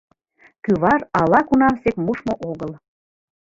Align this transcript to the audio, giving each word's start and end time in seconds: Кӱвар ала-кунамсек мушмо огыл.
Кӱвар 0.63 1.01
ала-кунамсек 1.19 1.95
мушмо 2.05 2.33
огыл. 2.49 2.71